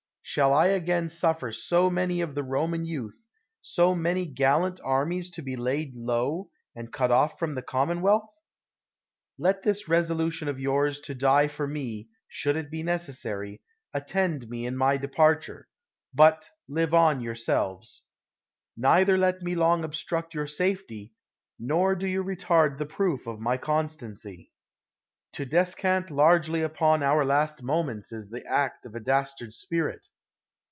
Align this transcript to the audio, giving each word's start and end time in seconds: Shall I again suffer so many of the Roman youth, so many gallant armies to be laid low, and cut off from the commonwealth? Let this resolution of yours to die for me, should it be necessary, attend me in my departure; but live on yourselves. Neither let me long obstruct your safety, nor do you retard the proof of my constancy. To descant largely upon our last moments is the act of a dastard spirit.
Shall 0.23 0.53
I 0.53 0.67
again 0.67 1.09
suffer 1.09 1.51
so 1.51 1.89
many 1.89 2.21
of 2.21 2.35
the 2.35 2.43
Roman 2.43 2.85
youth, 2.85 3.21
so 3.59 3.93
many 3.93 4.25
gallant 4.25 4.79
armies 4.81 5.29
to 5.31 5.41
be 5.41 5.57
laid 5.57 5.93
low, 5.93 6.49
and 6.73 6.93
cut 6.93 7.11
off 7.11 7.37
from 7.37 7.53
the 7.53 7.61
commonwealth? 7.61 8.29
Let 9.37 9.63
this 9.63 9.89
resolution 9.89 10.47
of 10.47 10.57
yours 10.57 11.01
to 11.01 11.15
die 11.15 11.49
for 11.49 11.67
me, 11.67 12.07
should 12.29 12.55
it 12.55 12.71
be 12.71 12.81
necessary, 12.81 13.61
attend 13.93 14.47
me 14.47 14.65
in 14.65 14.77
my 14.77 14.95
departure; 14.95 15.67
but 16.13 16.47
live 16.69 16.93
on 16.93 17.19
yourselves. 17.19 18.05
Neither 18.77 19.17
let 19.17 19.41
me 19.41 19.53
long 19.53 19.83
obstruct 19.83 20.33
your 20.33 20.47
safety, 20.47 21.11
nor 21.59 21.93
do 21.93 22.07
you 22.07 22.23
retard 22.23 22.77
the 22.77 22.85
proof 22.85 23.27
of 23.27 23.41
my 23.41 23.57
constancy. 23.57 24.53
To 25.33 25.45
descant 25.45 26.09
largely 26.09 26.61
upon 26.61 27.03
our 27.03 27.25
last 27.25 27.61
moments 27.61 28.13
is 28.13 28.29
the 28.29 28.45
act 28.47 28.85
of 28.85 28.95
a 28.95 29.01
dastard 29.01 29.53
spirit. 29.53 30.07